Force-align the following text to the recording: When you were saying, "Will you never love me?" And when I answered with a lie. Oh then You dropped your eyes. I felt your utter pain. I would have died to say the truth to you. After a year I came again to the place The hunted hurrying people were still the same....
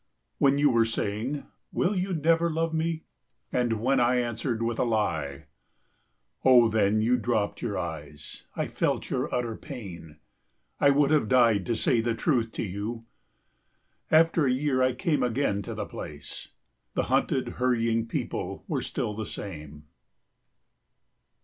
When 0.39 0.57
you 0.57 0.71
were 0.71 0.83
saying, 0.85 1.45
"Will 1.71 1.95
you 1.95 2.11
never 2.11 2.49
love 2.49 2.73
me?" 2.73 3.03
And 3.51 3.79
when 3.79 3.99
I 3.99 4.15
answered 4.15 4.63
with 4.63 4.79
a 4.79 4.83
lie. 4.83 5.45
Oh 6.43 6.69
then 6.69 7.01
You 7.01 7.17
dropped 7.17 7.61
your 7.61 7.77
eyes. 7.77 8.45
I 8.55 8.65
felt 8.67 9.11
your 9.11 9.31
utter 9.31 9.55
pain. 9.55 10.17
I 10.79 10.89
would 10.89 11.11
have 11.11 11.29
died 11.29 11.67
to 11.67 11.75
say 11.75 12.01
the 12.01 12.15
truth 12.15 12.51
to 12.53 12.63
you. 12.63 13.05
After 14.09 14.47
a 14.47 14.51
year 14.51 14.81
I 14.81 14.95
came 14.95 15.21
again 15.21 15.61
to 15.61 15.75
the 15.75 15.85
place 15.85 16.47
The 16.95 17.03
hunted 17.03 17.47
hurrying 17.59 18.07
people 18.07 18.63
were 18.67 18.81
still 18.81 19.13
the 19.13 19.27
same.... 19.27 19.83